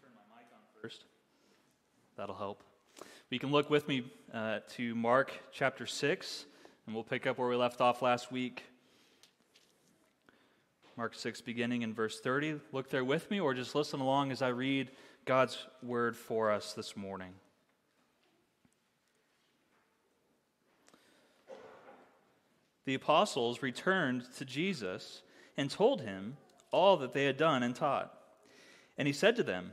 [0.00, 1.04] turn my mic on first.
[2.16, 2.62] That'll help.
[3.28, 6.46] You can look with me uh, to Mark chapter 6,
[6.86, 8.64] and we'll pick up where we left off last week.
[10.96, 12.60] Mark 6, beginning in verse 30.
[12.72, 14.90] Look there with me, or just listen along as I read
[15.26, 17.34] God's word for us this morning.
[22.86, 25.22] The apostles returned to Jesus
[25.56, 26.38] and told him
[26.70, 28.14] all that they had done and taught.
[28.96, 29.72] And he said to them,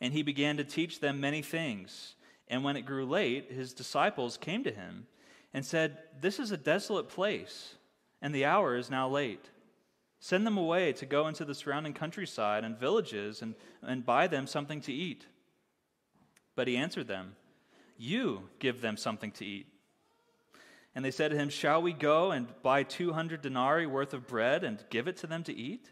[0.00, 2.14] And he began to teach them many things.
[2.48, 5.06] And when it grew late, his disciples came to him
[5.52, 7.74] and said, This is a desolate place,
[8.22, 9.50] and the hour is now late.
[10.18, 14.46] Send them away to go into the surrounding countryside and villages and, and buy them
[14.46, 15.26] something to eat.
[16.54, 17.36] But he answered them,
[17.96, 19.66] You give them something to eat.
[20.94, 24.64] And they said to him, Shall we go and buy 200 denarii worth of bread
[24.64, 25.90] and give it to them to eat?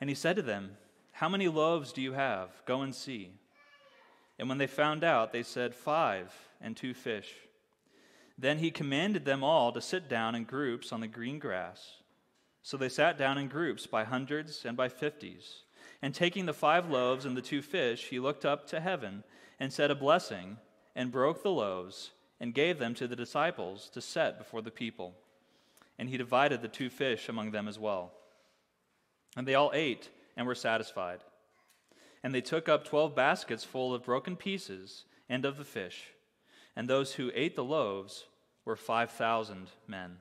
[0.00, 0.76] And he said to them,
[1.20, 2.48] How many loaves do you have?
[2.64, 3.32] Go and see.
[4.38, 6.32] And when they found out, they said, Five
[6.62, 7.34] and two fish.
[8.38, 11.96] Then he commanded them all to sit down in groups on the green grass.
[12.62, 15.64] So they sat down in groups by hundreds and by fifties.
[16.00, 19.22] And taking the five loaves and the two fish, he looked up to heaven
[19.58, 20.56] and said a blessing,
[20.96, 25.12] and broke the loaves, and gave them to the disciples to set before the people.
[25.98, 28.12] And he divided the two fish among them as well.
[29.36, 31.20] And they all ate and were satisfied.
[32.22, 36.12] And they took up twelve baskets full of broken pieces and of the fish.
[36.76, 38.26] And those who ate the loaves
[38.64, 40.18] were 5,000 men.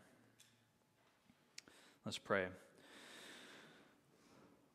[2.06, 2.46] Let's pray.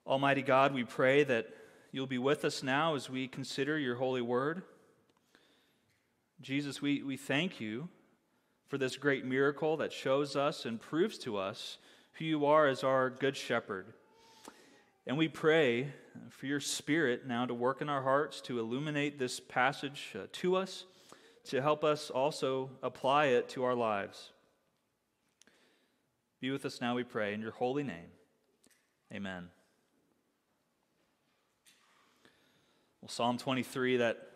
[0.06, 1.48] Almighty God, we pray that
[1.90, 4.62] you'll be with us now as we consider your holy word.
[6.40, 7.88] Jesus, we, we thank you
[8.68, 11.78] for this great miracle that shows us and proves to us
[12.14, 13.86] who you are as our good shepherd.
[15.06, 15.88] And we pray
[16.30, 20.56] for your spirit now to work in our hearts, to illuminate this passage uh, to
[20.56, 20.86] us,
[21.44, 24.32] to help us also apply it to our lives.
[26.40, 28.08] Be with us now, we pray, in your holy name.
[29.12, 29.48] Amen.
[33.00, 34.30] Well, Psalm 23, that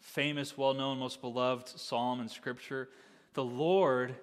[0.00, 2.88] famous, well known, most beloved psalm in Scripture
[3.34, 4.16] the Lord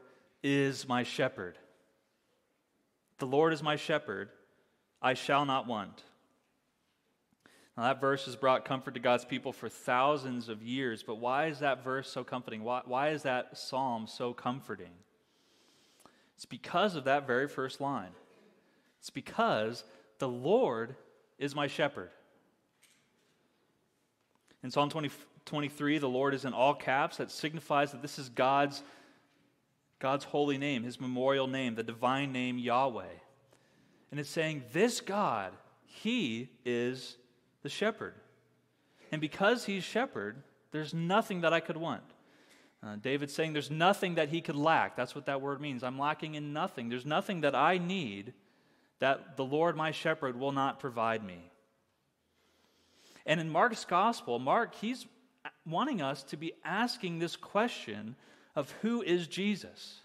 [0.43, 1.57] is my shepherd.
[3.19, 4.29] The Lord is my shepherd,
[5.05, 6.01] I shall not want.
[7.77, 11.45] Now, that verse has brought comfort to God's people for thousands of years, but why
[11.45, 12.63] is that verse so comforting?
[12.63, 14.93] Why, why is that psalm so comforting?
[16.35, 18.09] It's because of that very first line.
[18.99, 19.83] It's because
[20.17, 20.95] the Lord
[21.37, 22.09] is my shepherd.
[24.63, 25.11] In Psalm 20,
[25.45, 27.17] 23, the Lord is in all caps.
[27.17, 28.81] That signifies that this is God's,
[29.99, 33.03] God's holy name, his memorial name, the divine name Yahweh.
[34.15, 35.51] And it's saying, This God,
[35.83, 37.17] he is
[37.63, 38.13] the shepherd.
[39.11, 42.01] And because he's shepherd, there's nothing that I could want.
[42.81, 44.95] Uh, David's saying there's nothing that he could lack.
[44.95, 45.83] That's what that word means.
[45.83, 46.87] I'm lacking in nothing.
[46.87, 48.31] There's nothing that I need
[48.99, 51.51] that the Lord my shepherd will not provide me.
[53.25, 55.05] And in Mark's gospel, Mark, he's
[55.65, 58.15] wanting us to be asking this question
[58.55, 59.99] of who is Jesus?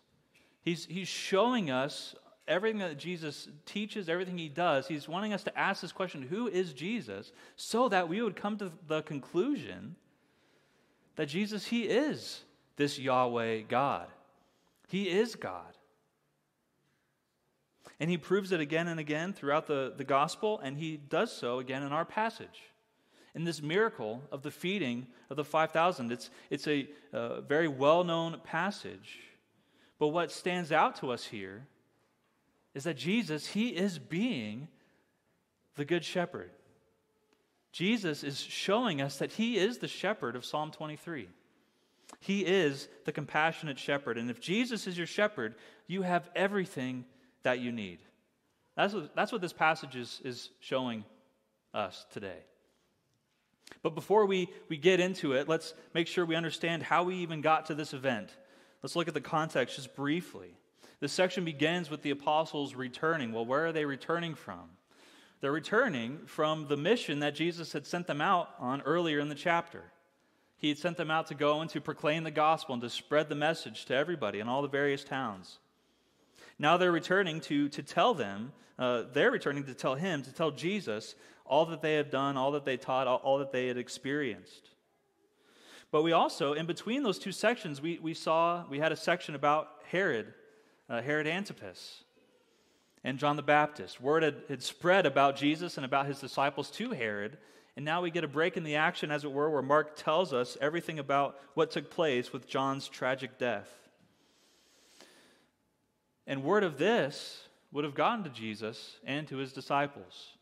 [0.62, 2.16] He's, he's showing us
[2.50, 4.86] everything that Jesus teaches, everything he does.
[4.86, 7.32] He's wanting us to ask this question who is Jesus?
[7.56, 9.94] So that we would come to the conclusion
[11.16, 12.40] that Jesus, he is
[12.76, 14.08] this Yahweh God.
[14.88, 15.76] He is God.
[18.00, 21.58] And he proves it again and again throughout the, the gospel, and he does so
[21.58, 22.62] again in our passage.
[23.34, 28.02] In this miracle of the feeding of the 5,000, it's, it's a uh, very well
[28.02, 29.20] known passage.
[29.98, 31.66] But what stands out to us here
[32.74, 34.68] is that Jesus, he is being
[35.76, 36.50] the good shepherd.
[37.72, 41.28] Jesus is showing us that he is the shepherd of Psalm 23.
[42.18, 44.18] He is the compassionate shepherd.
[44.18, 45.54] And if Jesus is your shepherd,
[45.86, 47.04] you have everything
[47.44, 47.98] that you need.
[48.76, 51.04] That's what, that's what this passage is, is showing
[51.72, 52.38] us today.
[53.82, 57.40] But before we, we get into it, let's make sure we understand how we even
[57.40, 58.34] got to this event.
[58.82, 60.54] Let's look at the context just briefly.
[61.00, 63.32] This section begins with the apostles returning.
[63.32, 64.68] Well, where are they returning from?
[65.40, 69.34] They're returning from the mission that Jesus had sent them out on earlier in the
[69.34, 69.84] chapter.
[70.58, 73.30] He had sent them out to go and to proclaim the gospel and to spread
[73.30, 75.58] the message to everybody in all the various towns.
[76.58, 80.50] Now they're returning to, to tell them, uh, they're returning to tell him, to tell
[80.50, 81.14] Jesus
[81.46, 84.68] all that they have done, all that they taught, all, all that they had experienced.
[85.90, 89.34] But we also, in between those two sections, we, we saw, we had a section
[89.34, 90.34] about Herod,
[90.90, 92.02] uh, Herod Antipas,
[93.04, 94.00] and John the Baptist.
[94.00, 97.38] Word had, had spread about Jesus and about his disciples to Herod,
[97.76, 100.34] and now we get a break in the action, as it were, where Mark tells
[100.34, 103.70] us everything about what took place with John's tragic death.
[106.26, 110.34] And word of this would have gotten to Jesus and to his disciples.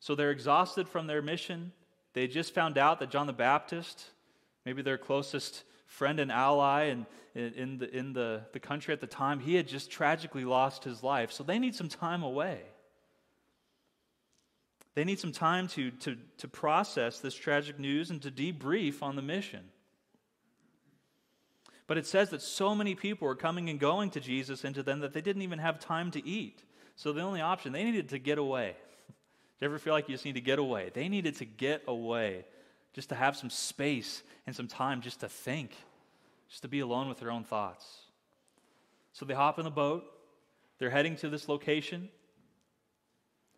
[0.00, 1.72] So they're exhausted from their mission.
[2.12, 4.10] They just found out that John the Baptist,
[4.64, 9.06] maybe their closest friend and ally in, in, the, in the, the country at the
[9.06, 11.32] time, he had just tragically lost his life.
[11.32, 12.60] So they need some time away.
[14.94, 19.16] They need some time to, to, to process this tragic news and to debrief on
[19.16, 19.64] the mission.
[21.86, 24.82] But it says that so many people were coming and going to Jesus and to
[24.82, 26.62] them that they didn't even have time to eat.
[26.96, 28.76] So the only option, they needed to get away.
[29.08, 29.14] Do
[29.60, 30.90] you ever feel like you just need to get away?
[30.92, 32.44] They needed to get away,
[32.92, 35.74] just to have some space and some time just to think,
[36.48, 37.86] just to be alone with their own thoughts.
[39.12, 40.04] So they hop in the boat,
[40.78, 42.08] they're heading to this location,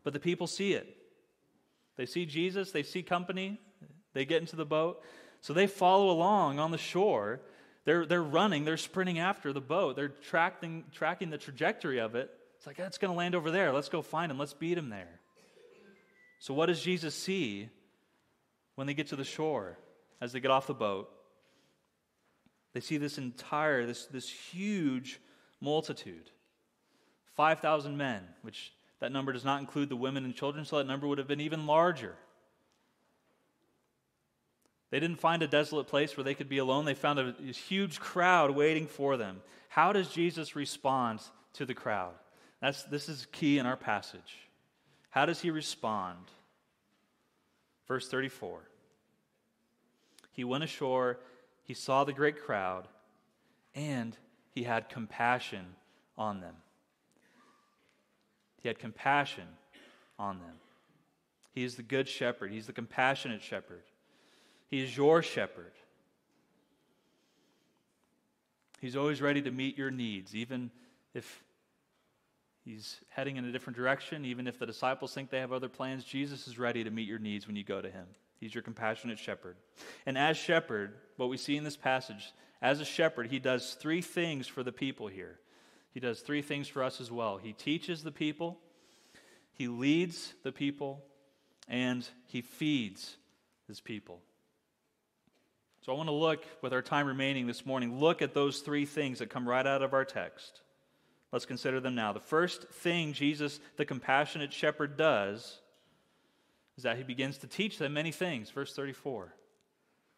[0.05, 0.97] but the people see it.
[1.97, 3.61] They see Jesus, they see company,
[4.15, 5.03] they get into the boat.
[5.43, 7.41] So they follow along on the shore.
[7.85, 12.31] They're, they're running, they're sprinting after the boat, they're tracking, tracking the trajectory of it.
[12.57, 13.73] It's like, ah, that's going to land over there.
[13.73, 15.21] Let's go find him, let's beat him there.
[16.41, 17.71] So, what does Jesus see
[18.81, 19.77] when they get to the shore
[20.23, 21.11] as they get off the boat?
[22.73, 25.21] They see this entire, this, this huge
[25.61, 26.31] multitude
[27.37, 31.07] 5,000 men, which that number does not include the women and children, so that number
[31.07, 32.15] would have been even larger.
[34.89, 36.87] They didn't find a desolate place where they could be alone.
[36.87, 39.43] They found a, a huge crowd waiting for them.
[39.69, 41.21] How does Jesus respond
[41.53, 42.15] to the crowd?
[42.63, 44.49] That's, this is key in our passage.
[45.11, 46.31] How does he respond?
[47.91, 48.61] Verse 34
[50.31, 51.19] He went ashore,
[51.65, 52.87] he saw the great crowd,
[53.75, 54.17] and
[54.53, 55.75] he had compassion
[56.17, 56.55] on them.
[58.63, 59.49] He had compassion
[60.21, 60.55] on them.
[61.53, 63.83] He is the good shepherd, he's the compassionate shepherd.
[64.69, 65.73] He is your shepherd.
[68.81, 70.71] He's always ready to meet your needs, even
[71.13, 71.43] if
[72.71, 74.25] He's heading in a different direction.
[74.25, 77.19] Even if the disciples think they have other plans, Jesus is ready to meet your
[77.19, 78.07] needs when you go to him.
[78.39, 79.57] He's your compassionate shepherd.
[80.07, 82.33] And as shepherd, what we see in this passage,
[82.63, 85.41] as a shepherd, he does three things for the people here.
[85.93, 87.39] He does three things for us as well.
[87.39, 88.57] He teaches the people,
[89.53, 91.03] he leads the people,
[91.67, 93.17] and he feeds
[93.67, 94.21] his people.
[95.85, 98.87] So I want to look, with our time remaining this morning, look at those three
[98.87, 100.61] things that come right out of our text.
[101.33, 102.13] Let's consider them now.
[102.13, 105.59] The first thing Jesus, the compassionate shepherd, does
[106.77, 108.51] is that he begins to teach them many things.
[108.51, 109.33] Verse 34.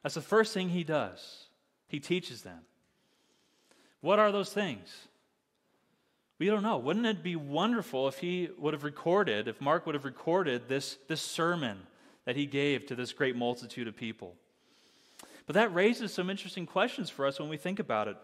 [0.02, 1.46] That's the first thing he does.
[1.88, 2.60] He teaches them.
[4.00, 5.08] What are those things?
[6.38, 6.78] We don't know.
[6.78, 10.96] Wouldn't it be wonderful if he would have recorded, if Mark would have recorded this,
[11.06, 11.78] this sermon
[12.24, 14.34] that he gave to this great multitude of people?
[15.46, 18.16] But that raises some interesting questions for us when we think about it.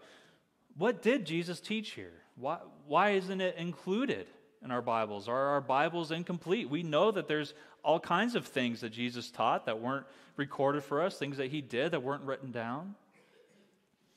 [0.77, 2.13] What did Jesus teach here?
[2.39, 4.25] Why, why isn't it included
[4.63, 5.27] in our Bibles?
[5.27, 6.69] Are our Bibles incomplete?
[6.69, 7.53] We know that there's
[7.83, 10.05] all kinds of things that Jesus taught that weren't
[10.37, 12.95] recorded for us, things that he did that weren't written down.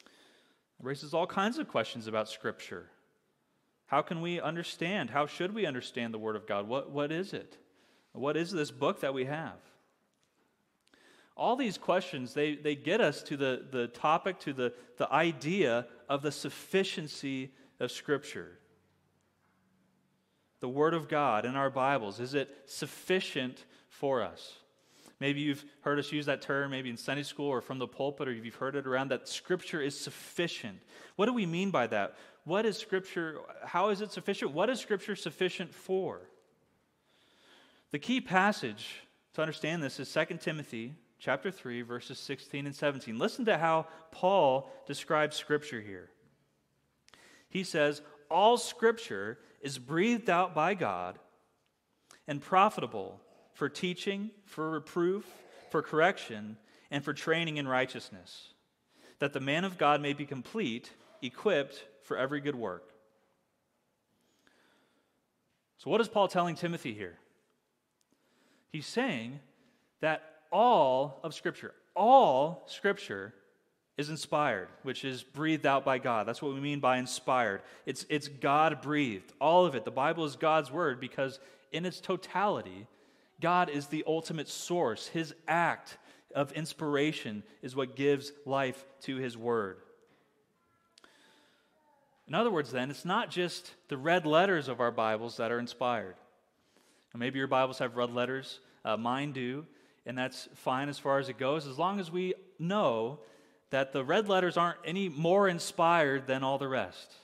[0.06, 2.86] It raises all kinds of questions about Scripture.
[3.86, 5.10] How can we understand?
[5.10, 6.68] How should we understand the Word of God?
[6.68, 7.58] What, what is it?
[8.12, 9.56] What is this book that we have?
[11.36, 15.86] All these questions, they, they get us to the, the topic, to the, the idea
[16.08, 17.50] of the sufficiency
[17.82, 18.58] of Scripture?
[20.60, 24.54] The Word of God in our Bibles, is it sufficient for us?
[25.20, 28.28] Maybe you've heard us use that term, maybe in Sunday school or from the pulpit,
[28.28, 30.78] or you've heard it around that Scripture is sufficient.
[31.16, 32.16] What do we mean by that?
[32.44, 33.38] What is Scripture?
[33.64, 34.52] How is it sufficient?
[34.52, 36.22] What is Scripture sufficient for?
[37.90, 39.02] The key passage
[39.34, 43.18] to understand this is 2 Timothy chapter 3 verses 16 and 17.
[43.18, 46.10] Listen to how Paul describes scripture here.
[47.52, 51.18] He says, All scripture is breathed out by God
[52.26, 53.20] and profitable
[53.52, 55.26] for teaching, for reproof,
[55.70, 56.56] for correction,
[56.90, 58.54] and for training in righteousness,
[59.18, 62.94] that the man of God may be complete, equipped for every good work.
[65.76, 67.18] So, what is Paul telling Timothy here?
[68.70, 69.40] He's saying
[70.00, 73.34] that all of Scripture, all Scripture
[73.98, 76.26] is inspired, which is breathed out by God.
[76.26, 77.60] That's what we mean by inspired.
[77.84, 79.32] It's, it's God breathed.
[79.40, 79.84] All of it.
[79.84, 81.38] The Bible is God's word because,
[81.72, 82.86] in its totality,
[83.40, 85.08] God is the ultimate source.
[85.08, 85.98] His act
[86.34, 89.76] of inspiration is what gives life to His word.
[92.26, 95.58] In other words, then, it's not just the red letters of our Bibles that are
[95.58, 96.14] inspired.
[97.14, 99.66] maybe your Bibles have red letters, uh, mine do,
[100.06, 103.18] and that's fine as far as it goes, as long as we know
[103.72, 107.14] that the red letters aren't any more inspired than all the rest.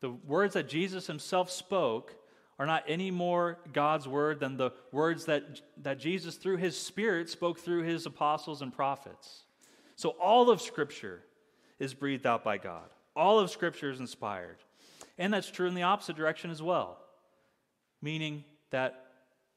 [0.00, 2.16] The words that Jesus himself spoke
[2.58, 7.30] are not any more God's word than the words that, that Jesus, through his Spirit,
[7.30, 9.44] spoke through his apostles and prophets.
[9.94, 11.22] So all of Scripture
[11.78, 14.58] is breathed out by God, all of Scripture is inspired.
[15.18, 16.98] And that's true in the opposite direction as well,
[18.02, 19.04] meaning that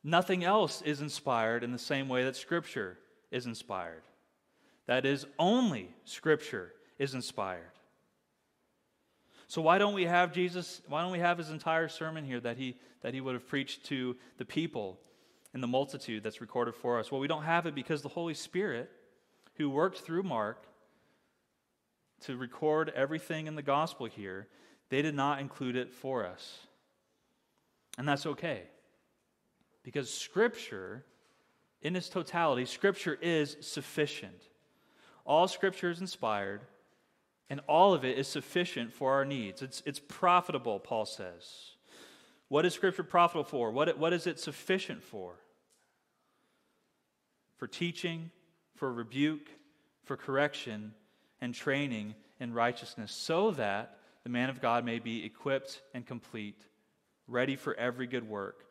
[0.03, 3.00] nothing else is inspired in the same way that Scripture
[3.32, 4.03] is inspired.
[4.89, 7.74] That is, only Scripture is inspired.
[9.46, 12.58] So why don't we have Jesus, why don't we have his entire sermon here that
[12.58, 15.00] he, that he would have preached to the people
[15.53, 17.12] in the multitude that's recorded for us?
[17.12, 18.89] Well, we don't have it because the Holy Spirit,
[19.58, 20.65] who worked through Mark
[22.22, 24.48] to record everything in the gospel here,
[24.89, 26.62] they did not include it for us.
[28.00, 28.63] And that's okay.
[29.84, 31.05] Because Scripture,
[31.84, 34.50] in its totality, Scripture is sufficient.
[35.29, 36.62] All scripture is inspired,
[37.51, 39.62] and all of it is sufficient for our needs.
[39.62, 41.74] It's, it's profitable, Paul says.
[42.48, 43.69] What is scripture profitable for?
[43.69, 45.36] What, what is it sufficient for?
[47.57, 48.31] For teaching,
[48.74, 49.51] for rebuke,
[50.03, 50.95] for correction,
[51.41, 56.65] and training in righteousness, so that the man of God may be equipped and complete,
[57.27, 58.65] ready for every good work.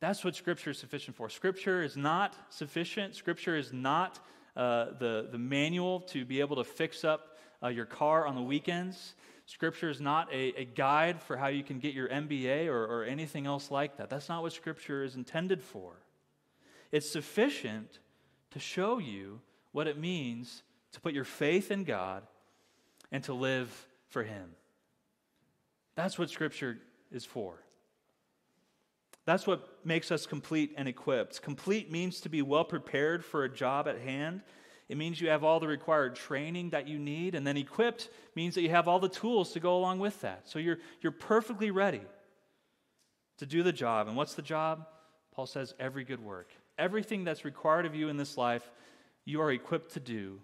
[0.00, 1.30] That's what Scripture is sufficient for.
[1.30, 3.14] Scripture is not sufficient.
[3.14, 4.20] Scripture is not
[4.56, 8.42] uh, the, the manual to be able to fix up uh, your car on the
[8.42, 9.14] weekends.
[9.46, 13.04] Scripture is not a, a guide for how you can get your MBA or, or
[13.04, 14.10] anything else like that.
[14.10, 15.92] That's not what Scripture is intended for.
[16.90, 17.98] It's sufficient
[18.50, 19.40] to show you
[19.72, 22.22] what it means to put your faith in God
[23.12, 24.50] and to live for Him.
[25.94, 26.78] That's what Scripture
[27.12, 27.62] is for.
[29.26, 31.42] That's what makes us complete and equipped.
[31.42, 34.40] Complete means to be well prepared for a job at hand.
[34.88, 37.34] It means you have all the required training that you need.
[37.34, 40.48] And then equipped means that you have all the tools to go along with that.
[40.48, 42.02] So you're, you're perfectly ready
[43.38, 44.06] to do the job.
[44.06, 44.86] And what's the job?
[45.34, 46.50] Paul says, every good work.
[46.78, 48.70] Everything that's required of you in this life,
[49.24, 50.38] you are equipped to do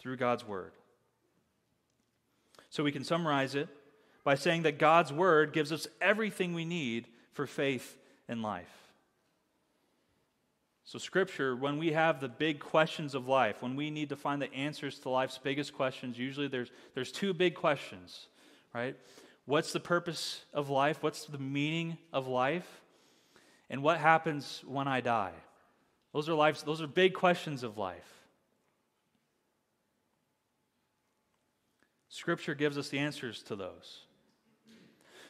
[0.00, 0.72] through God's word.
[2.70, 3.68] So we can summarize it
[4.24, 8.72] by saying that God's word gives us everything we need for faith in life.
[10.84, 14.40] So, Scripture, when we have the big questions of life, when we need to find
[14.40, 18.26] the answers to life's biggest questions, usually there's, there's two big questions,
[18.72, 18.96] right?
[19.44, 21.02] What's the purpose of life?
[21.02, 22.82] What's the meaning of life?
[23.68, 25.34] And what happens when I die?
[26.12, 28.12] Those are, life's, those are big questions of life.
[32.08, 34.05] Scripture gives us the answers to those.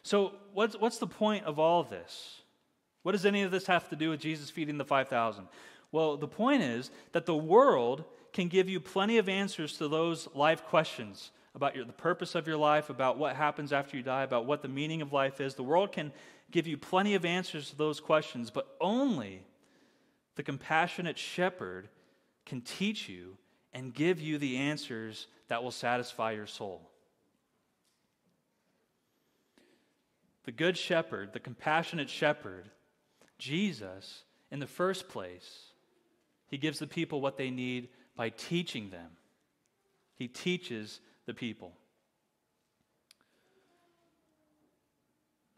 [0.07, 2.41] So, what's, what's the point of all of this?
[3.03, 5.49] What does any of this have to do with Jesus feeding the 5,000?
[5.91, 10.29] Well, the point is that the world can give you plenty of answers to those
[10.33, 14.23] life questions about your, the purpose of your life, about what happens after you die,
[14.23, 15.57] about what the meaning of life is.
[15.57, 16.13] The world can
[16.53, 19.43] give you plenty of answers to those questions, but only
[20.37, 21.89] the compassionate shepherd
[22.45, 23.37] can teach you
[23.73, 26.93] and give you the answers that will satisfy your soul.
[30.47, 32.71] The good shepherd, the compassionate shepherd,
[33.39, 35.73] Jesus, in the first place,
[36.47, 39.11] he gives the people what they need by teaching them.
[40.15, 41.73] He teaches the people.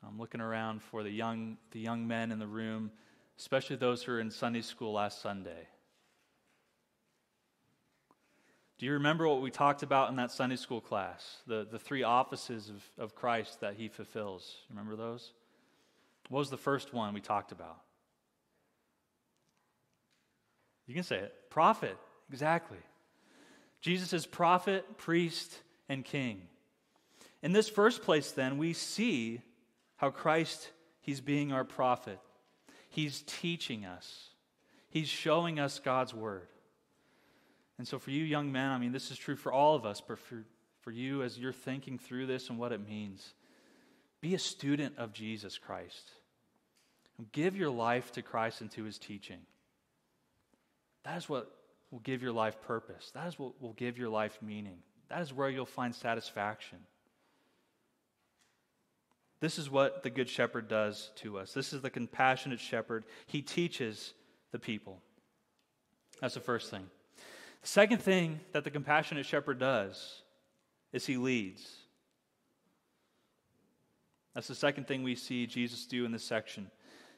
[0.06, 2.90] I'm looking around for the young, the young men in the room,
[3.38, 5.68] especially those who were in Sunday school last Sunday.
[8.78, 11.38] Do you remember what we talked about in that Sunday school class?
[11.46, 14.56] The, the three offices of, of Christ that he fulfills.
[14.70, 15.32] Remember those?
[16.28, 17.80] What was the first one we talked about?
[20.86, 21.34] You can say it.
[21.50, 21.96] Prophet.
[22.30, 22.78] Exactly.
[23.80, 26.42] Jesus is prophet, priest, and king.
[27.42, 29.40] In this first place, then, we see
[29.96, 30.70] how Christ,
[31.00, 32.18] he's being our prophet.
[32.90, 34.30] He's teaching us,
[34.90, 36.48] he's showing us God's word.
[37.78, 40.00] And so, for you young men, I mean, this is true for all of us,
[40.00, 40.44] but for,
[40.80, 43.34] for you as you're thinking through this and what it means,
[44.20, 46.10] be a student of Jesus Christ.
[47.32, 49.38] Give your life to Christ and to his teaching.
[51.04, 51.50] That is what
[51.90, 53.10] will give your life purpose.
[53.14, 54.78] That is what will give your life meaning.
[55.08, 56.78] That is where you'll find satisfaction.
[59.40, 61.52] This is what the Good Shepherd does to us.
[61.52, 63.04] This is the compassionate shepherd.
[63.26, 64.14] He teaches
[64.50, 65.00] the people.
[66.20, 66.86] That's the first thing.
[67.62, 70.22] The second thing that the compassionate shepherd does
[70.92, 71.68] is he leads.
[74.34, 76.70] That's the second thing we see Jesus do in this section.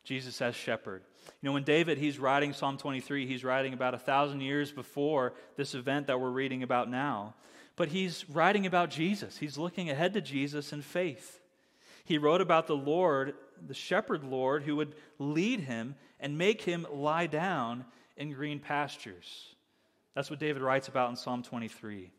[0.05, 1.03] Jesus as shepherd.
[1.43, 5.35] You know, when David, he's writing Psalm 23, he's writing about a thousand years before
[5.57, 7.35] this event that we're reading about now.
[7.77, 9.37] But he's writing about Jesus.
[9.37, 11.41] He's looking ahead to Jesus in faith.
[12.05, 13.35] He wrote about the Lord,
[13.67, 17.85] the shepherd Lord, who would lead him and make him lie down
[18.17, 19.55] in green pastures.
[20.15, 22.11] That's what David writes about in Psalm 23.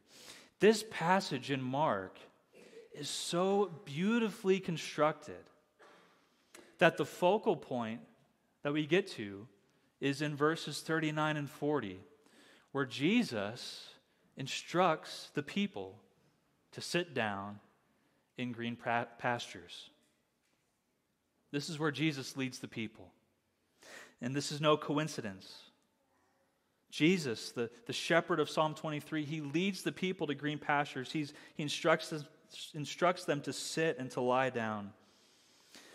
[0.59, 2.17] This passage in Mark
[2.93, 5.43] is so beautifully constructed
[6.77, 8.01] that the focal point
[8.63, 9.47] that we get to
[9.99, 11.99] is in verses 39 and 40,
[12.71, 13.89] where Jesus
[14.37, 15.99] instructs the people
[16.71, 17.59] to sit down
[18.37, 19.89] in green pastures.
[21.51, 23.11] This is where Jesus leads the people.
[24.21, 25.70] And this is no coincidence.
[26.91, 31.11] Jesus, the, the shepherd of Psalm 23, he leads the people to green pastures.
[31.11, 32.25] He's, he instructs them,
[32.75, 34.91] instructs them to sit and to lie down.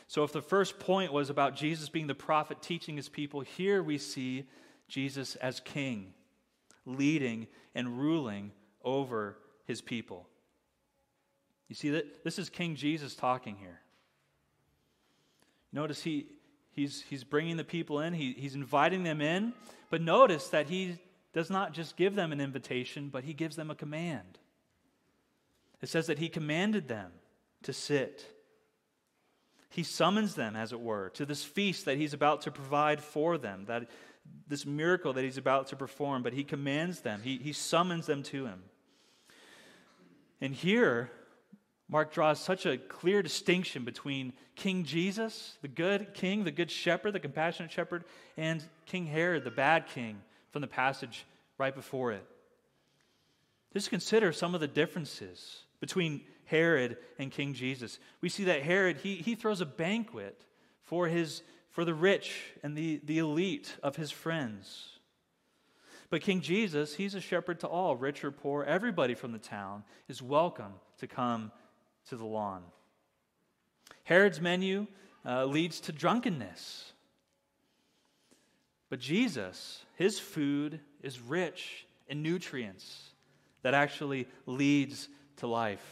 [0.08, 3.82] So, if the first point was about Jesus being the prophet teaching his people, here
[3.82, 4.46] we see
[4.88, 6.14] Jesus as king,
[6.86, 9.36] leading and ruling over
[9.66, 10.26] his people.
[11.68, 13.80] You see that this is King Jesus talking here.
[15.72, 16.26] Notice he,
[16.70, 19.52] he's, he's bringing the people in, he, he's inviting them in,
[19.90, 20.98] but notice that he
[21.32, 24.38] does not just give them an invitation, but he gives them a command.
[25.82, 27.12] It says that he commanded them
[27.62, 28.26] to sit
[29.76, 33.36] he summons them, as it were, to this feast that he's about to provide for
[33.36, 33.90] them, that
[34.48, 38.22] this miracle that he's about to perform, but he commands them, he, he summons them
[38.22, 38.62] to him.
[40.40, 41.10] And here,
[41.88, 47.12] Mark draws such a clear distinction between King Jesus, the good king, the good shepherd,
[47.12, 48.04] the compassionate shepherd,
[48.36, 50.20] and King Herod, the bad king,
[50.50, 51.24] from the passage
[51.58, 52.26] right before it.
[53.72, 57.98] Just consider some of the differences between Herod and King Jesus.
[58.20, 60.40] We see that Herod, he, he throws a banquet
[60.84, 64.98] for, his, for the rich and the, the elite of his friends.
[66.08, 68.64] But King Jesus, he's a shepherd to all, rich or poor.
[68.64, 71.52] Everybody from the town is welcome to come
[72.08, 72.62] to the lawn.
[74.04, 74.86] Herod's menu
[75.24, 76.92] uh, leads to drunkenness.
[78.88, 83.10] But Jesus, his food is rich in nutrients
[83.62, 85.84] that actually leads to life.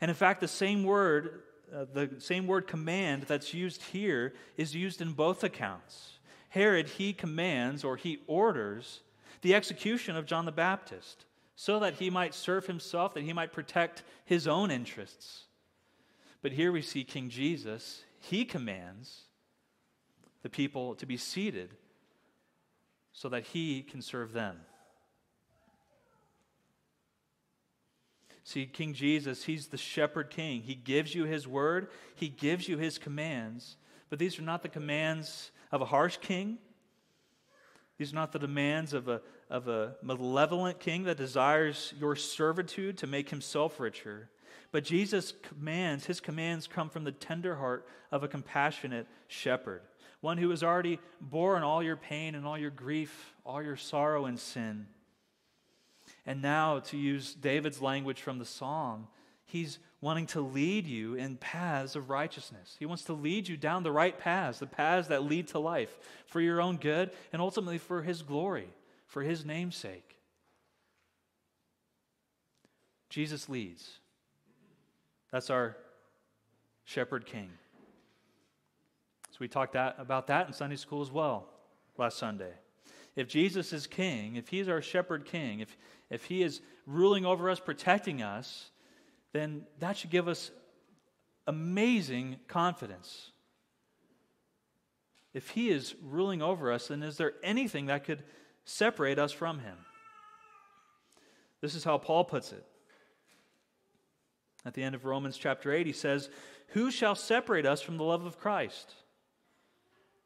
[0.00, 1.42] And in fact, the same word,
[1.74, 6.18] uh, the same word command that's used here is used in both accounts.
[6.50, 9.00] Herod, he commands or he orders
[9.42, 11.24] the execution of John the Baptist
[11.60, 15.44] so that he might serve himself, that he might protect his own interests.
[16.40, 19.24] But here we see King Jesus, he commands
[20.42, 21.74] the people to be seated
[23.12, 24.56] so that he can serve them.
[28.42, 30.62] See, King Jesus, he's the shepherd king.
[30.62, 33.76] He gives you his word, he gives you his commands.
[34.08, 36.56] But these are not the commands of a harsh king.
[37.98, 39.20] These are not the demands of a,
[39.50, 44.30] of a malevolent king that desires your servitude to make himself richer.
[44.72, 49.82] But Jesus' commands, his commands come from the tender heart of a compassionate shepherd,
[50.20, 54.26] one who has already borne all your pain and all your grief, all your sorrow
[54.26, 54.86] and sin.
[56.24, 59.08] And now, to use David's language from the psalm,
[59.46, 62.76] he's wanting to lead you in paths of righteousness.
[62.78, 65.98] He wants to lead you down the right paths, the paths that lead to life,
[66.26, 68.68] for your own good and ultimately for his glory,
[69.10, 70.16] for his name's sake.
[73.10, 73.98] Jesus leads.
[75.32, 75.76] That's our
[76.84, 77.50] shepherd king.
[79.30, 81.48] So we talked that, about that in Sunday school as well
[81.98, 82.52] last Sunday.
[83.16, 85.76] If Jesus is king, if he's our shepherd king, if,
[86.08, 88.70] if he is ruling over us, protecting us,
[89.32, 90.52] then that should give us
[91.48, 93.32] amazing confidence.
[95.34, 98.22] If he is ruling over us, then is there anything that could
[98.64, 99.76] separate us from him?
[101.60, 102.64] This is how Paul puts it.
[104.64, 106.30] At the end of Romans chapter 8, he says,
[106.68, 108.94] Who shall separate us from the love of Christ?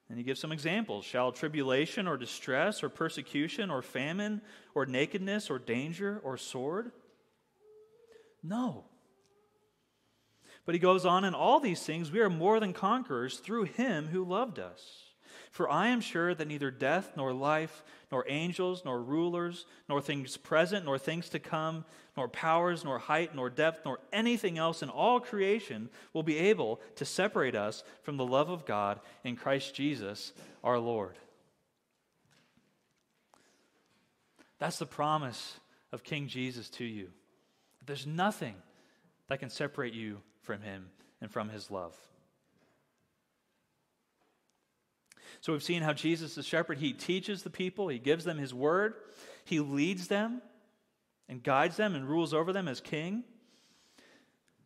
[0.09, 1.05] And he gives some examples.
[1.05, 4.42] Shall tribulation or distress or persecution or famine
[4.75, 6.92] or nakedness or danger or sword?
[8.42, 8.85] No.
[10.66, 14.09] But he goes on, in all these things we are more than conquerors through him
[14.09, 15.04] who loved us.
[15.55, 20.37] For I am sure that neither death, nor life, nor angels, nor rulers, nor things
[20.37, 21.85] present, nor things to come,
[22.17, 26.81] nor powers, nor height, nor depth, nor anything else in all creation will be able
[26.97, 30.33] to separate us from the love of God in Christ Jesus
[30.64, 31.17] our Lord.
[34.59, 35.61] That's the promise
[35.93, 37.11] of King Jesus to you.
[37.87, 38.57] There's nothing
[39.29, 40.88] that can separate you from him
[41.21, 41.97] and from his love.
[45.40, 48.55] So we've seen how Jesus, the shepherd, he teaches the people, he gives them his
[48.55, 48.94] word,
[49.44, 50.42] he leads them
[51.29, 53.25] and guides them and rules over them as king.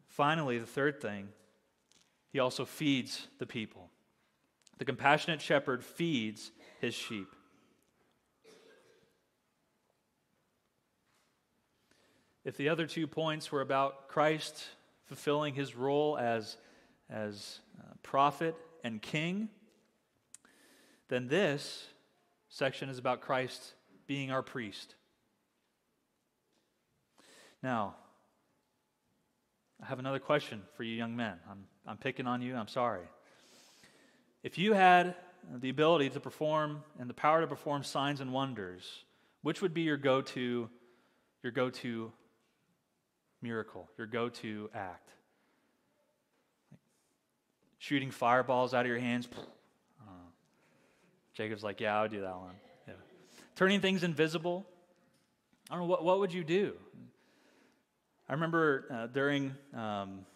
[0.09, 1.29] Finally, the third thing,
[2.33, 3.89] he also feeds the people.
[4.79, 7.29] The compassionate shepherd feeds his sheep.
[12.45, 14.65] If the other two points were about Christ
[15.05, 16.57] fulfilling his role as,
[17.11, 19.51] as uh, prophet and king,
[21.09, 21.87] then this
[22.49, 23.75] section is about Christ
[24.07, 24.95] being our priest.
[27.63, 27.97] Now,
[29.83, 31.35] I have another question for you young men.
[31.51, 33.07] I'm, I'm picking on you, I'm sorry.
[34.43, 35.15] If you had
[35.61, 39.05] the ability to perform and the power to perform signs and wonders,
[39.43, 40.69] which would be your go-to
[41.43, 42.13] your go-to
[43.43, 45.11] miracle, your go to act.
[47.79, 49.29] Shooting fireballs out of your hands.
[51.39, 52.57] Jacob's like, yeah, I would do that one.
[52.89, 52.95] Yeah.
[53.55, 54.67] Turning things invisible.
[55.71, 56.73] I don't know, what, what would you do?
[58.29, 60.27] I remember uh, during um,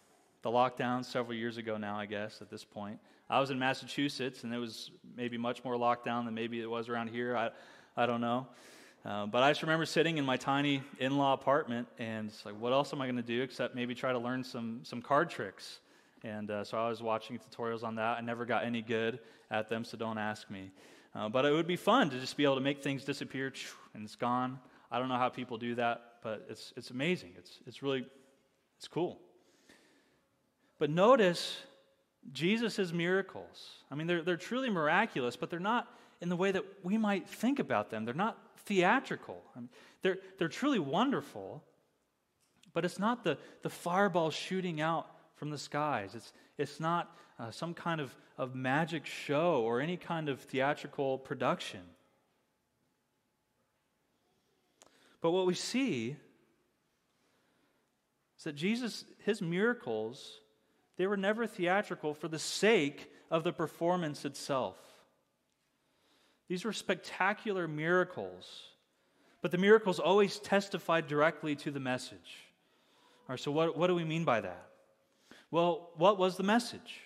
[0.42, 4.44] the lockdown several years ago now, I guess, at this point, I was in Massachusetts
[4.44, 7.36] and it was maybe much more lockdown than maybe it was around here.
[7.36, 7.50] I,
[7.96, 8.46] I don't know.
[9.04, 12.54] Uh, but I just remember sitting in my tiny in law apartment and it's like,
[12.60, 15.30] what else am I going to do except maybe try to learn some, some card
[15.30, 15.80] tricks?
[16.24, 18.18] And uh, so I was watching tutorials on that.
[18.18, 19.18] I never got any good
[19.50, 20.70] at them, so don't ask me.
[21.14, 23.52] Uh, but it would be fun to just be able to make things disappear
[23.94, 24.58] and it's gone.
[24.90, 27.32] I don't know how people do that, but it's, it's amazing.
[27.36, 28.06] It's, it's really,
[28.78, 29.18] it's cool.
[30.78, 31.58] But notice
[32.32, 33.82] Jesus' miracles.
[33.90, 35.88] I mean, they're, they're truly miraculous, but they're not
[36.20, 38.04] in the way that we might think about them.
[38.04, 39.42] They're not theatrical.
[39.56, 39.68] I mean,
[40.02, 41.62] they're, they're truly wonderful,
[42.72, 45.06] but it's not the, the fireball shooting out
[45.42, 46.14] from the skies.
[46.14, 51.18] It's, it's not uh, some kind of, of magic show or any kind of theatrical
[51.18, 51.80] production.
[55.20, 56.14] But what we see
[58.38, 60.38] is that Jesus, his miracles,
[60.96, 64.76] they were never theatrical for the sake of the performance itself.
[66.46, 68.60] These were spectacular miracles,
[69.40, 72.46] but the miracles always testified directly to the message.
[73.22, 74.68] All right, so what, what do we mean by that?
[75.52, 77.02] Well, what was the message?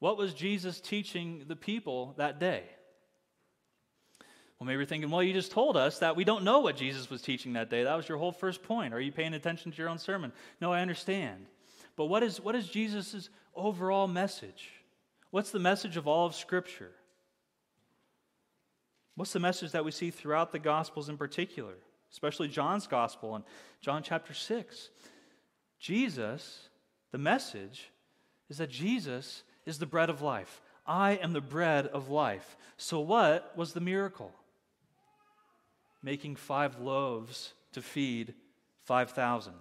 [0.00, 2.64] What was Jesus teaching the people that day?
[4.58, 7.10] Well, maybe you're thinking, well, you just told us that we don't know what Jesus
[7.10, 7.84] was teaching that day.
[7.84, 8.94] That was your whole first point.
[8.94, 10.32] Are you paying attention to your own sermon?
[10.60, 11.46] No, I understand.
[11.96, 14.70] But what is, what is Jesus' overall message?
[15.30, 16.92] What's the message of all of Scripture?
[19.16, 21.74] What's the message that we see throughout the Gospels in particular,
[22.10, 23.44] especially John's Gospel and
[23.82, 24.90] John chapter 6?
[25.78, 26.69] Jesus,
[27.12, 27.90] the message
[28.48, 30.60] is that Jesus is the bread of life.
[30.86, 32.56] I am the bread of life.
[32.76, 34.32] So, what was the miracle?
[36.02, 38.34] Making five loaves to feed
[38.86, 39.52] 5,000.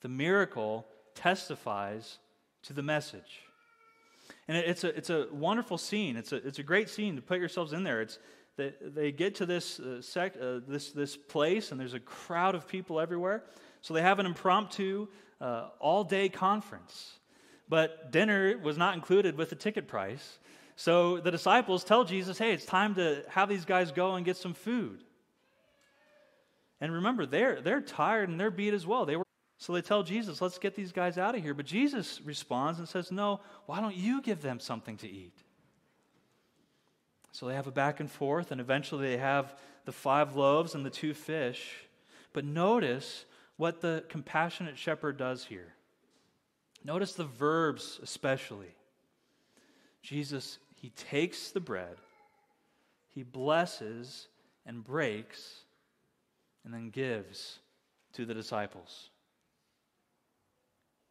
[0.00, 2.18] The miracle testifies
[2.62, 3.42] to the message.
[4.48, 6.16] And it's a, it's a wonderful scene.
[6.16, 8.00] It's a, it's a great scene to put yourselves in there.
[8.00, 8.18] It's,
[8.56, 12.54] they, they get to this, uh, sec, uh, this, this place, and there's a crowd
[12.54, 13.44] of people everywhere.
[13.82, 15.08] So they have an impromptu
[15.40, 17.14] uh, all day conference.
[17.68, 20.38] But dinner was not included with the ticket price.
[20.76, 24.36] So the disciples tell Jesus, hey, it's time to have these guys go and get
[24.36, 25.02] some food.
[26.80, 29.06] And remember, they're, they're tired and they're beat as well.
[29.06, 29.24] They were
[29.58, 31.54] so they tell Jesus, let's get these guys out of here.
[31.54, 35.32] But Jesus responds and says, No, why don't you give them something to eat?
[37.32, 40.84] So they have a back and forth, and eventually they have the five loaves and
[40.84, 41.86] the two fish.
[42.32, 43.24] But notice
[43.56, 45.74] what the compassionate shepherd does here.
[46.84, 48.74] Notice the verbs, especially.
[50.02, 51.96] Jesus, he takes the bread,
[53.08, 54.28] he blesses
[54.64, 55.62] and breaks,
[56.64, 57.58] and then gives
[58.12, 59.10] to the disciples.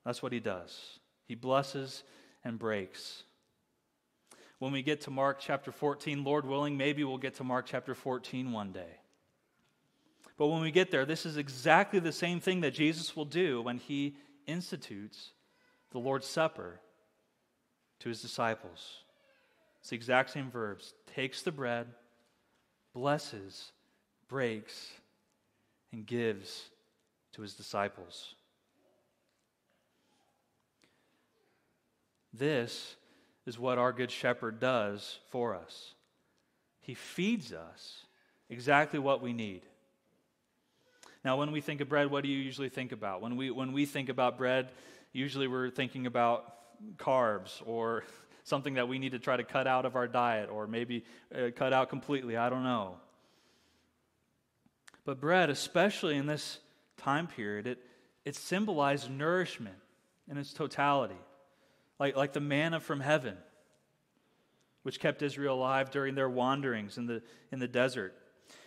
[0.06, 1.00] That's what he does.
[1.28, 2.04] He blesses
[2.44, 3.24] and breaks.
[4.60, 7.96] When we get to Mark chapter 14, Lord willing, maybe we'll get to Mark chapter
[7.96, 9.00] 14 one day.
[10.38, 13.62] But when we get there, this is exactly the same thing that Jesus will do
[13.62, 14.16] when he
[14.48, 15.32] institutes
[15.92, 16.80] the Lord's Supper
[18.00, 19.04] to his disciples.
[19.80, 20.94] It's the exact same verbs.
[21.16, 21.88] Takes the bread,
[22.94, 23.72] blesses,
[24.28, 24.92] breaks,
[25.94, 26.70] and gives
[27.34, 28.36] to his disciples.
[32.34, 32.96] This
[33.46, 35.94] is what our Good Shepherd does for us.
[36.82, 38.06] He feeds us
[38.50, 39.62] exactly what we need.
[41.26, 43.20] Now, when we think of bread, what do you usually think about?
[43.20, 44.70] When we, when we think about bread,
[45.12, 46.54] usually we're thinking about
[46.98, 48.04] carbs or
[48.44, 51.50] something that we need to try to cut out of our diet or maybe uh,
[51.56, 52.38] cut out completely.
[52.38, 52.98] I don't know.
[55.04, 56.60] But bread, especially in this
[56.98, 57.80] time period, it,
[58.24, 59.78] it symbolized nourishment
[60.30, 61.18] in its totality,
[61.98, 63.36] like, like the manna from heaven,
[64.84, 68.14] which kept Israel alive during their wanderings in the, in the desert.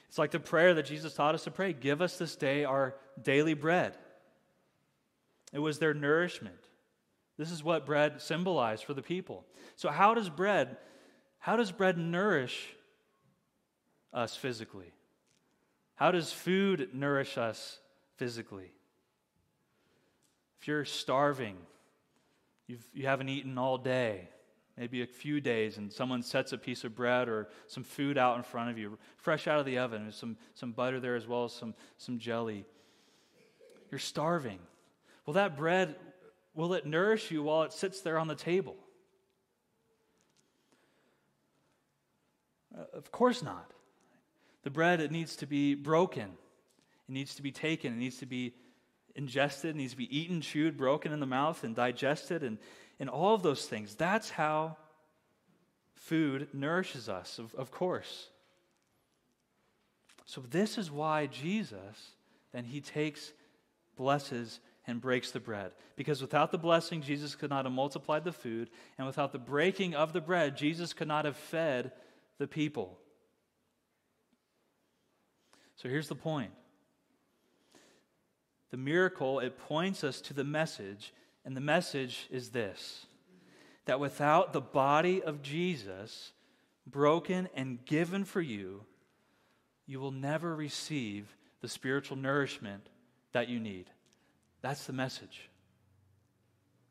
[0.08, 2.94] It's like the prayer that Jesus taught us to pray Give us this day our
[3.22, 3.96] daily bread.
[5.52, 6.56] It was their nourishment.
[7.36, 9.44] This is what bread symbolized for the people.
[9.76, 10.76] So how does bread
[11.38, 12.74] how does bread nourish
[14.12, 14.92] us physically?
[15.94, 17.78] How does food nourish us
[18.16, 18.72] physically?
[20.60, 21.56] If you're starving,
[22.66, 24.28] you've, you haven't eaten all day,
[24.78, 28.36] maybe a few days, and someone sets a piece of bread or some food out
[28.36, 31.26] in front of you, fresh out of the oven, there's some, some butter there as
[31.26, 32.64] well as some, some jelly.
[33.90, 34.60] You're starving.
[35.26, 35.96] Well, that bread,
[36.54, 38.76] will it nourish you while it sits there on the table?
[42.76, 43.72] Uh, of course not.
[44.62, 46.30] The bread, it needs to be broken.
[47.08, 47.94] It needs to be taken.
[47.94, 48.54] It needs to be
[49.14, 49.70] ingested.
[49.70, 52.42] It needs to be eaten, chewed, broken in the mouth, and digested.
[52.42, 52.58] And
[53.00, 53.94] and all of those things.
[53.94, 54.76] That's how
[55.94, 58.28] food nourishes us, of, of course.
[60.24, 62.12] So, this is why Jesus,
[62.52, 63.32] then he takes,
[63.96, 65.72] blesses, and breaks the bread.
[65.96, 68.70] Because without the blessing, Jesus could not have multiplied the food.
[68.96, 71.92] And without the breaking of the bread, Jesus could not have fed
[72.38, 72.98] the people.
[75.76, 76.50] So here's the point
[78.70, 81.12] the miracle, it points us to the message
[81.48, 83.06] and the message is this
[83.86, 86.32] that without the body of Jesus
[86.86, 88.84] broken and given for you,
[89.86, 92.90] you will never receive the spiritual nourishment
[93.32, 93.86] that you need.
[94.60, 95.48] That's the message.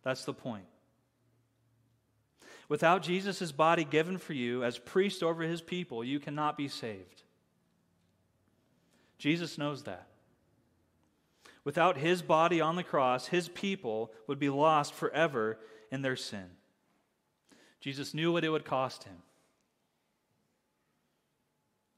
[0.02, 0.66] That's the point.
[2.68, 7.22] Without Jesus' body given for you as priest over his people, you cannot be saved.
[9.20, 10.08] Jesus knows that.
[11.68, 15.60] Without his body on the cross, his people would be lost forever
[15.92, 16.46] in their sin.
[17.82, 19.18] Jesus knew what it would cost him.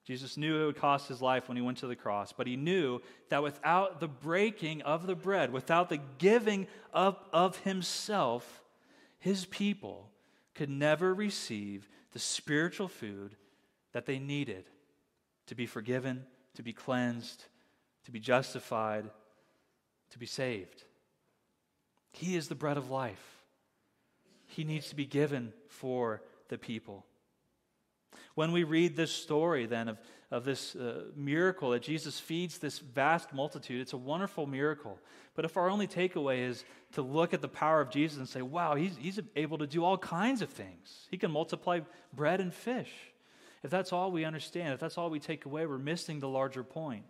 [0.07, 2.55] Jesus knew it would cost his life when he went to the cross, but he
[2.55, 8.63] knew that without the breaking of the bread, without the giving up of himself,
[9.19, 10.09] his people
[10.55, 13.35] could never receive the spiritual food
[13.91, 14.65] that they needed
[15.45, 17.45] to be forgiven, to be cleansed,
[18.05, 19.11] to be justified,
[20.11, 20.83] to be saved.
[22.11, 23.23] He is the bread of life.
[24.47, 27.05] He needs to be given for the people.
[28.35, 29.97] When we read this story, then, of,
[30.31, 34.97] of this uh, miracle that Jesus feeds this vast multitude, it's a wonderful miracle.
[35.35, 38.41] But if our only takeaway is to look at the power of Jesus and say,
[38.41, 41.81] wow, he's, he's able to do all kinds of things, he can multiply
[42.13, 42.91] bread and fish.
[43.61, 46.63] If that's all we understand, if that's all we take away, we're missing the larger
[46.63, 47.03] point.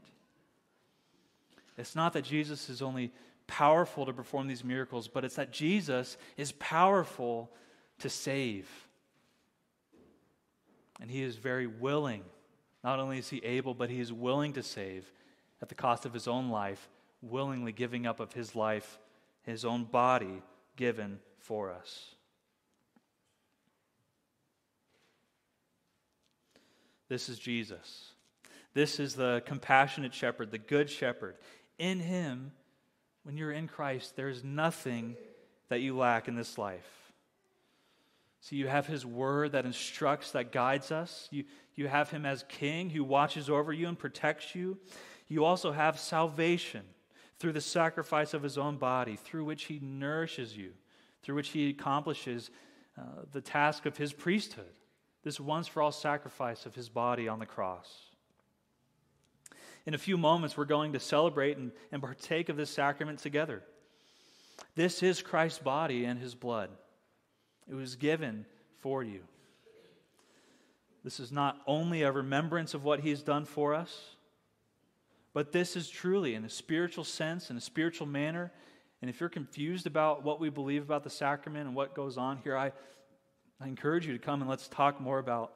[1.79, 3.11] It's not that Jesus is only
[3.47, 7.49] powerful to perform these miracles, but it's that Jesus is powerful
[7.99, 8.69] to save.
[11.01, 12.23] And he is very willing.
[12.83, 15.11] Not only is he able, but he is willing to save
[15.61, 16.89] at the cost of his own life,
[17.21, 18.99] willingly giving up of his life,
[19.43, 20.41] his own body
[20.75, 22.15] given for us.
[27.07, 28.11] This is Jesus.
[28.73, 31.35] This is the compassionate shepherd, the good shepherd.
[31.79, 32.51] In Him,
[33.23, 35.15] when you're in Christ, there's nothing
[35.69, 36.87] that you lack in this life.
[38.41, 41.27] So you have His Word that instructs, that guides us.
[41.31, 44.77] You, you have Him as King who watches over you and protects you.
[45.27, 46.83] You also have salvation
[47.37, 50.71] through the sacrifice of His own body, through which He nourishes you,
[51.23, 52.51] through which He accomplishes
[52.97, 54.73] uh, the task of His priesthood,
[55.23, 58.08] this once for all sacrifice of His body on the cross.
[59.85, 63.63] In a few moments, we're going to celebrate and, and partake of this sacrament together.
[64.75, 66.69] This is Christ's body and his blood.
[67.67, 68.45] It was given
[68.77, 69.21] for you.
[71.03, 74.15] This is not only a remembrance of what he's done for us,
[75.33, 78.51] but this is truly, in a spiritual sense, in a spiritual manner,
[79.01, 82.37] And if you're confused about what we believe about the sacrament and what goes on
[82.43, 82.71] here, I,
[83.61, 85.53] I encourage you to come and let's talk more about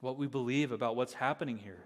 [0.00, 1.82] what we believe about what's happening here.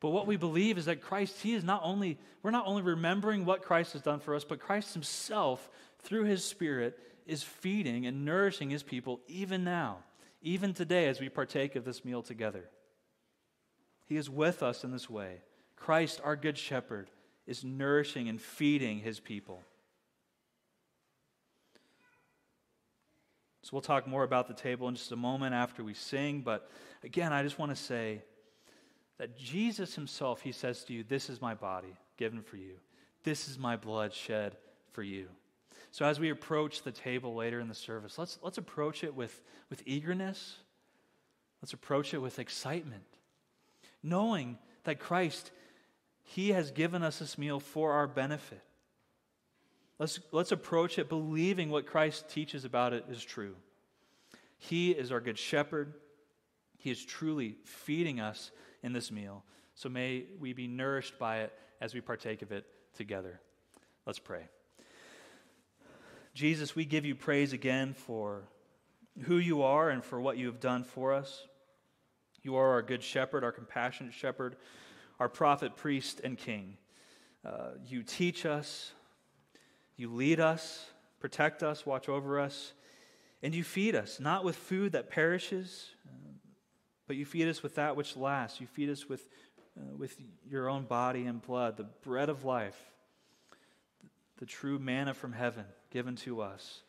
[0.00, 3.44] But what we believe is that Christ, He is not only, we're not only remembering
[3.44, 5.68] what Christ has done for us, but Christ Himself,
[6.00, 9.98] through His Spirit, is feeding and nourishing His people even now,
[10.40, 12.64] even today as we partake of this meal together.
[14.06, 15.42] He is with us in this way.
[15.76, 17.10] Christ, our Good Shepherd,
[17.46, 19.62] is nourishing and feeding His people.
[23.62, 26.40] So we'll talk more about the table in just a moment after we sing.
[26.40, 26.70] But
[27.02, 28.22] again, I just want to say
[29.18, 32.74] that Jesus himself, he says to you, This is my body given for you.
[33.24, 34.56] This is my blood shed
[34.92, 35.28] for you.
[35.90, 39.42] So as we approach the table later in the service, let's, let's approach it with,
[39.70, 40.56] with eagerness.
[41.62, 43.02] Let's approach it with excitement,
[44.02, 45.50] knowing that Christ,
[46.22, 48.60] He has given us this meal for our benefit.
[49.98, 53.56] Let's, let's approach it believing what Christ teaches about it is true.
[54.58, 55.94] He is our good shepherd.
[56.78, 59.44] He is truly feeding us in this meal.
[59.74, 63.40] So may we be nourished by it as we partake of it together.
[64.06, 64.48] Let's pray.
[66.34, 68.42] Jesus, we give you praise again for
[69.22, 71.46] who you are and for what you have done for us.
[72.42, 74.56] You are our good shepherd, our compassionate shepherd,
[75.18, 76.76] our prophet, priest, and king.
[77.44, 78.92] Uh, you teach us,
[79.96, 80.86] you lead us,
[81.20, 82.72] protect us, watch over us,
[83.42, 85.90] and you feed us, not with food that perishes,
[87.08, 88.60] but you feed us with that which lasts.
[88.60, 89.28] You feed us with,
[89.76, 90.16] uh, with
[90.48, 92.78] your own body and blood, the bread of life,
[94.36, 96.82] the true manna from heaven given to us.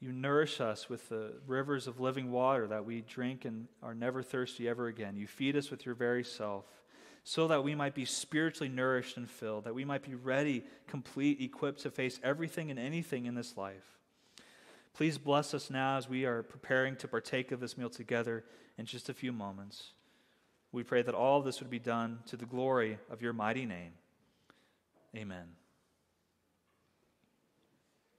[0.00, 4.20] You nourish us with the rivers of living water that we drink and are never
[4.20, 5.16] thirsty ever again.
[5.16, 6.64] You feed us with your very self
[7.22, 11.40] so that we might be spiritually nourished and filled, that we might be ready, complete,
[11.40, 14.00] equipped to face everything and anything in this life.
[14.92, 18.44] Please bless us now as we are preparing to partake of this meal together
[18.78, 19.92] in just a few moments.
[20.72, 23.66] We pray that all of this would be done to the glory of your mighty
[23.66, 23.92] name.
[25.16, 25.48] Amen.